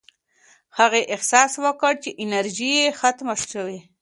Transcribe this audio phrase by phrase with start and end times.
[0.77, 3.79] هغې احساس وکړ چې انرژي یې ختمه شوې.